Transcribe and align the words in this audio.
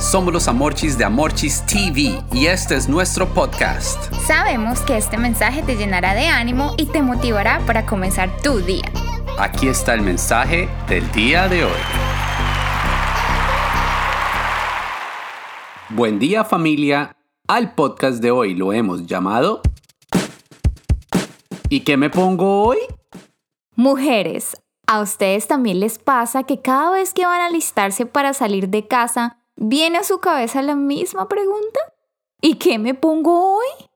Somos 0.00 0.32
los 0.32 0.48
Amorchis 0.48 0.96
de 0.96 1.04
Amorchis 1.04 1.62
TV 1.66 2.22
y 2.32 2.46
este 2.46 2.74
es 2.74 2.88
nuestro 2.88 3.28
podcast. 3.34 4.10
Sabemos 4.26 4.80
que 4.80 4.96
este 4.96 5.18
mensaje 5.18 5.62
te 5.62 5.76
llenará 5.76 6.14
de 6.14 6.26
ánimo 6.26 6.72
y 6.78 6.86
te 6.86 7.02
motivará 7.02 7.60
para 7.66 7.84
comenzar 7.84 8.34
tu 8.42 8.60
día. 8.60 8.90
Aquí 9.38 9.68
está 9.68 9.92
el 9.92 10.00
mensaje 10.00 10.70
del 10.88 11.12
día 11.12 11.48
de 11.48 11.64
hoy. 11.66 11.80
Buen 15.90 16.18
día 16.18 16.44
familia. 16.44 17.14
Al 17.46 17.74
podcast 17.74 18.22
de 18.22 18.30
hoy 18.30 18.54
lo 18.54 18.72
hemos 18.72 19.06
llamado 19.06 19.60
¿Y 21.68 21.80
qué 21.80 21.98
me 21.98 22.08
pongo 22.08 22.64
hoy? 22.64 22.78
Mujeres, 23.76 24.56
¿a 24.86 25.02
ustedes 25.02 25.46
también 25.46 25.78
les 25.78 25.98
pasa 25.98 26.44
que 26.44 26.62
cada 26.62 26.90
vez 26.90 27.12
que 27.12 27.26
van 27.26 27.42
a 27.42 27.46
alistarse 27.46 28.06
para 28.06 28.32
salir 28.32 28.70
de 28.70 28.88
casa, 28.88 29.39
viene 29.60 29.98
a 29.98 30.02
su 30.02 30.18
cabeza 30.18 30.62
la 30.62 30.74
misma 30.74 31.28
pregunta? 31.28 31.78
¿Y 32.40 32.54
qué 32.54 32.78
me 32.78 32.94
pongo 32.94 33.58
hoy? 33.58 33.86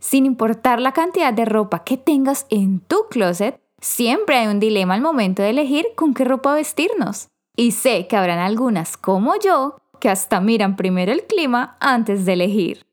Sin 0.00 0.24
importar 0.24 0.80
la 0.80 0.92
cantidad 0.92 1.32
de 1.32 1.44
ropa 1.44 1.84
que 1.84 1.98
tengas 1.98 2.46
en 2.48 2.80
tu 2.80 3.06
closet, 3.10 3.60
siempre 3.80 4.36
hay 4.36 4.46
un 4.48 4.58
dilema 4.58 4.94
al 4.94 5.02
momento 5.02 5.42
de 5.42 5.50
elegir 5.50 5.86
con 5.94 6.14
qué 6.14 6.24
ropa 6.24 6.54
vestirnos. 6.54 7.28
Y 7.54 7.72
sé 7.72 8.06
que 8.06 8.16
habrán 8.16 8.38
algunas 8.38 8.96
como 8.96 9.38
yo 9.38 9.76
que 10.00 10.08
hasta 10.08 10.40
miran 10.40 10.76
primero 10.76 11.12
el 11.12 11.24
clima 11.24 11.76
antes 11.78 12.24
de 12.24 12.32
elegir. 12.32 12.86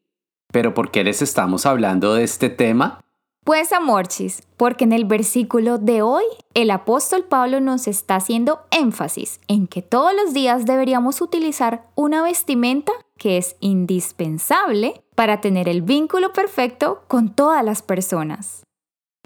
¿Pero 0.52 0.74
por 0.74 0.92
qué 0.92 1.06
les 1.06 1.22
estamos 1.22 1.66
hablando 1.66 2.14
de 2.14 2.26
este 2.26 2.50
tema? 2.50 3.00
Pues 3.48 3.72
amorchis, 3.72 4.44
porque 4.58 4.84
en 4.84 4.92
el 4.92 5.06
versículo 5.06 5.78
de 5.78 6.02
hoy 6.02 6.26
el 6.54 6.70
apóstol 6.70 7.24
Pablo 7.24 7.62
nos 7.62 7.88
está 7.88 8.18
haciendo 8.18 8.60
énfasis 8.72 9.40
en 9.48 9.68
que 9.68 9.82
todos 9.82 10.14
los 10.14 10.34
días 10.34 10.66
deberíamos 10.66 11.22
utilizar 11.22 11.88
una 11.96 12.22
vestimenta 12.22 12.92
que 13.18 13.38
es 13.38 13.56
indispensable 13.62 15.02
para 15.16 15.40
tener 15.40 15.70
el 15.70 15.82
vínculo 15.82 16.34
perfecto 16.34 17.04
con 17.08 17.34
todas 17.34 17.64
las 17.64 17.82
personas. 17.82 18.64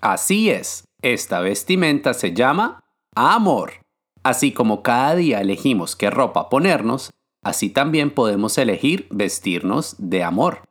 Así 0.03 0.51
es, 0.51 0.83
esta 1.01 1.39
vestimenta 1.39 2.13
se 2.13 2.35
llama 2.35 2.79
amor. 3.15 3.81
Así 4.21 4.51
como 4.51 4.83
cada 4.83 5.15
día 5.15 5.41
elegimos 5.41 5.95
qué 5.95 6.11
ropa 6.11 6.47
ponernos, 6.47 7.09
así 7.43 7.71
también 7.71 8.11
podemos 8.11 8.59
elegir 8.59 9.07
vestirnos 9.09 9.95
de 9.97 10.23
amor. 10.23 10.61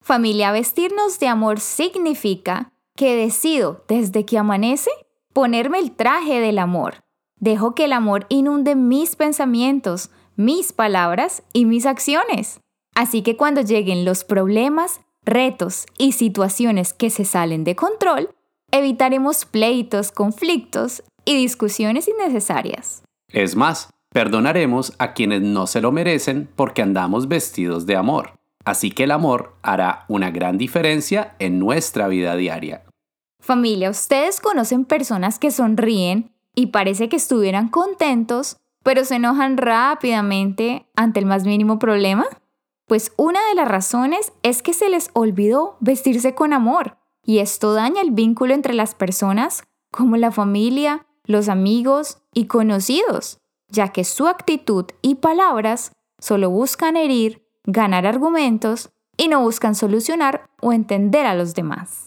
Familia, 0.00 0.52
vestirnos 0.52 1.18
de 1.18 1.28
amor 1.28 1.60
significa 1.60 2.70
que 2.96 3.16
decido 3.16 3.84
desde 3.88 4.24
que 4.24 4.38
amanece 4.38 4.90
ponerme 5.32 5.78
el 5.78 5.92
traje 5.92 6.40
del 6.40 6.58
amor. 6.58 7.04
Dejo 7.40 7.74
que 7.74 7.86
el 7.86 7.92
amor 7.92 8.26
inunde 8.28 8.76
mis 8.76 9.16
pensamientos, 9.16 10.10
mis 10.36 10.72
palabras 10.72 11.42
y 11.52 11.64
mis 11.64 11.86
acciones. 11.86 12.60
Así 12.94 13.22
que 13.22 13.36
cuando 13.36 13.60
lleguen 13.60 14.04
los 14.04 14.24
problemas, 14.24 15.00
retos 15.24 15.86
y 15.98 16.12
situaciones 16.12 16.92
que 16.92 17.10
se 17.10 17.24
salen 17.24 17.64
de 17.64 17.74
control, 17.74 18.30
evitaremos 18.70 19.44
pleitos, 19.44 20.12
conflictos 20.12 21.02
y 21.24 21.36
discusiones 21.36 22.08
innecesarias. 22.08 23.02
Es 23.28 23.56
más, 23.56 23.90
perdonaremos 24.10 24.92
a 24.98 25.12
quienes 25.12 25.42
no 25.42 25.66
se 25.66 25.80
lo 25.80 25.90
merecen 25.90 26.48
porque 26.54 26.82
andamos 26.82 27.26
vestidos 27.26 27.86
de 27.86 27.96
amor. 27.96 28.34
Así 28.64 28.90
que 28.90 29.04
el 29.04 29.10
amor 29.10 29.56
hará 29.62 30.04
una 30.08 30.30
gran 30.30 30.58
diferencia 30.58 31.34
en 31.38 31.58
nuestra 31.58 32.08
vida 32.08 32.36
diaria. 32.36 32.84
Familia, 33.40 33.90
¿ustedes 33.90 34.40
conocen 34.40 34.86
personas 34.86 35.38
que 35.38 35.50
sonríen 35.50 36.32
y 36.54 36.66
parece 36.66 37.08
que 37.08 37.16
estuvieran 37.16 37.68
contentos, 37.68 38.56
pero 38.82 39.04
se 39.04 39.16
enojan 39.16 39.58
rápidamente 39.58 40.86
ante 40.96 41.20
el 41.20 41.26
más 41.26 41.44
mínimo 41.44 41.78
problema? 41.78 42.26
Pues 42.86 43.12
una 43.16 43.40
de 43.48 43.54
las 43.54 43.68
razones 43.68 44.32
es 44.42 44.62
que 44.62 44.72
se 44.72 44.88
les 44.88 45.10
olvidó 45.12 45.76
vestirse 45.80 46.34
con 46.34 46.52
amor 46.52 46.96
y 47.24 47.38
esto 47.38 47.72
daña 47.72 48.02
el 48.02 48.10
vínculo 48.10 48.54
entre 48.54 48.74
las 48.74 48.94
personas 48.94 49.64
como 49.90 50.16
la 50.16 50.30
familia, 50.30 51.06
los 51.24 51.48
amigos 51.48 52.18
y 52.32 52.46
conocidos, 52.46 53.38
ya 53.68 53.88
que 53.88 54.04
su 54.04 54.26
actitud 54.26 54.86
y 55.02 55.16
palabras 55.16 55.92
solo 56.18 56.50
buscan 56.50 56.96
herir, 56.96 57.43
ganar 57.64 58.06
argumentos 58.06 58.90
y 59.16 59.28
no 59.28 59.40
buscan 59.42 59.74
solucionar 59.74 60.48
o 60.60 60.72
entender 60.72 61.26
a 61.26 61.34
los 61.34 61.54
demás. 61.54 62.06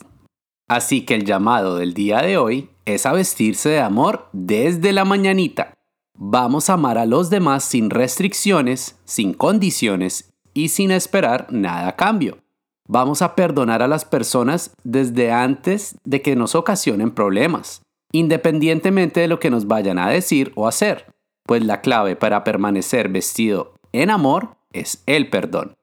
Así 0.67 1.05
que 1.05 1.15
el 1.15 1.25
llamado 1.25 1.77
del 1.77 1.93
día 1.93 2.21
de 2.21 2.37
hoy 2.37 2.69
es 2.85 3.05
a 3.05 3.13
vestirse 3.13 3.69
de 3.69 3.79
amor 3.79 4.27
desde 4.33 4.91
la 4.91 5.05
mañanita. 5.05 5.73
Vamos 6.13 6.69
a 6.69 6.73
amar 6.73 6.97
a 6.97 7.05
los 7.05 7.29
demás 7.29 7.63
sin 7.63 7.89
restricciones, 7.89 8.99
sin 9.05 9.33
condiciones 9.33 10.33
y 10.53 10.69
sin 10.69 10.91
esperar 10.91 11.47
nada 11.51 11.89
a 11.89 11.95
cambio. 11.95 12.39
Vamos 12.87 13.21
a 13.21 13.35
perdonar 13.35 13.81
a 13.81 13.87
las 13.87 14.05
personas 14.05 14.71
desde 14.83 15.31
antes 15.31 15.95
de 16.03 16.21
que 16.21 16.35
nos 16.35 16.55
ocasionen 16.55 17.11
problemas, 17.11 17.81
independientemente 18.11 19.19
de 19.19 19.27
lo 19.27 19.39
que 19.39 19.49
nos 19.49 19.67
vayan 19.67 19.99
a 19.99 20.09
decir 20.09 20.53
o 20.55 20.67
hacer, 20.67 21.13
pues 21.45 21.63
la 21.63 21.81
clave 21.81 22.15
para 22.15 22.43
permanecer 22.43 23.09
vestido 23.09 23.75
en 23.91 24.09
amor 24.09 24.56
es 24.71 25.03
el 25.05 25.29
perdón. 25.29 25.75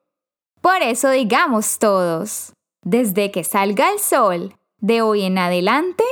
Por 0.60 0.82
eso 0.82 1.10
digamos 1.10 1.78
todos, 1.78 2.52
desde 2.82 3.30
que 3.30 3.44
salga 3.44 3.90
el 3.90 3.98
sol, 3.98 4.56
de 4.78 5.02
hoy 5.02 5.24
en 5.24 5.38
adelante 5.38 6.04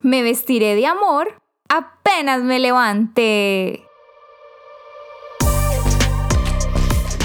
me 0.00 0.22
vestiré 0.22 0.74
de 0.74 0.86
amor 0.86 1.42
apenas 1.68 2.42
me 2.42 2.58
levante. 2.58 3.82